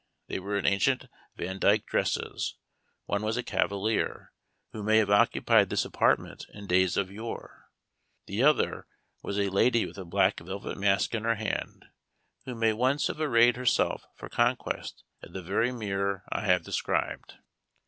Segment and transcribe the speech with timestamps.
[0.29, 1.05] They were in ancient
[1.37, 2.55] Vandyke dresses;
[3.05, 4.33] one was a cavalier,
[4.71, 7.69] who may have occupied this apartment in days of yore,
[8.25, 8.87] the other
[9.21, 11.85] was a lady with a black velvet mask in her hand,
[12.45, 17.35] who may once have arrayed herself for conquest at the very mirror I have described.